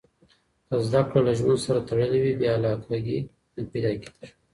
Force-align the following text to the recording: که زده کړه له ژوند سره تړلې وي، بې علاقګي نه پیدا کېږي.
که 0.67 0.75
زده 0.87 1.01
کړه 1.09 1.21
له 1.27 1.33
ژوند 1.39 1.59
سره 1.65 1.79
تړلې 1.89 2.19
وي، 2.21 2.33
بې 2.39 2.47
علاقګي 2.57 3.19
نه 3.53 3.61
پیدا 3.71 3.91
کېږي. 4.01 4.27